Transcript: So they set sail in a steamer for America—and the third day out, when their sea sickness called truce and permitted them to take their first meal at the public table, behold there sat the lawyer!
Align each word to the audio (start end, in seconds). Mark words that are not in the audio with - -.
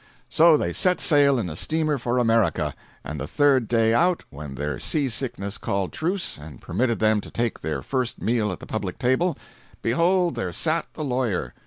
So 0.29 0.57
they 0.57 0.73
set 0.73 0.99
sail 0.99 1.37
in 1.37 1.47
a 1.47 1.55
steamer 1.55 1.99
for 1.99 2.17
America—and 2.17 3.19
the 3.21 3.27
third 3.27 3.67
day 3.67 3.93
out, 3.93 4.23
when 4.31 4.55
their 4.55 4.79
sea 4.79 5.09
sickness 5.09 5.59
called 5.59 5.93
truce 5.93 6.39
and 6.39 6.59
permitted 6.59 6.97
them 6.97 7.21
to 7.21 7.29
take 7.29 7.61
their 7.61 7.83
first 7.83 8.19
meal 8.19 8.51
at 8.51 8.59
the 8.59 8.65
public 8.65 8.97
table, 8.97 9.37
behold 9.83 10.33
there 10.33 10.53
sat 10.53 10.87
the 10.95 11.03
lawyer! 11.03 11.53